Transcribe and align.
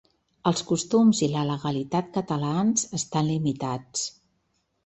Els 0.51 0.63
costums 0.69 1.19
i 1.27 1.29
la 1.33 1.43
legalitat 1.49 2.09
catalans 2.17 2.89
estan 3.01 3.29
limitats. 3.33 4.09